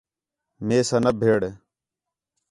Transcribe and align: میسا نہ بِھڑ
میسا 0.67 0.97
نہ 1.03 1.11
بِھڑ 1.19 1.41